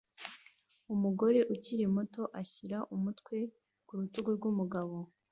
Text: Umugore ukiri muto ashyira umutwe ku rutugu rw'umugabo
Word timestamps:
Umugore 0.93 1.39
ukiri 1.53 1.85
muto 1.95 2.23
ashyira 2.41 2.77
umutwe 2.95 3.37
ku 3.85 3.91
rutugu 3.99 4.29
rw'umugabo 4.37 4.95